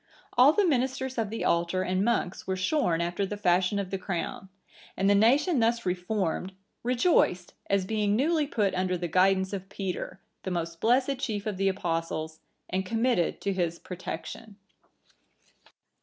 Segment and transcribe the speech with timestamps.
[0.35, 3.91] (987) All the ministers of the altar and monks were shorn after the fashion of
[3.91, 4.49] the crown;
[4.97, 10.19] and the nation thus reformed, rejoiced, as being newly put under the guidance of Peter,
[10.41, 14.55] the most blessed chief of the Apostles, and committed to his protection.